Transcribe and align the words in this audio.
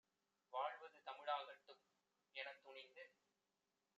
வாழ்வது 0.53 0.99
தமிழாகட்டும்" 1.05 1.83
எனத்துணிந்து 2.35 3.05